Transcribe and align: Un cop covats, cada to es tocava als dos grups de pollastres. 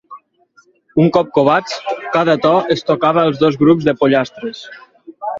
Un 1.01 1.09
cop 1.17 1.27
covats, 1.35 1.75
cada 2.15 2.35
to 2.45 2.53
es 2.75 2.81
tocava 2.87 3.25
als 3.29 3.43
dos 3.43 3.59
grups 3.65 3.85
de 3.91 3.95
pollastres. 4.01 4.63